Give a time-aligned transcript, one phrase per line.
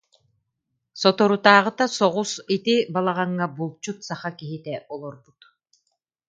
[1.01, 5.39] «Соторутааҕыта соҕус ити балаҕаҥҥа булчут саха киһитэ олорбут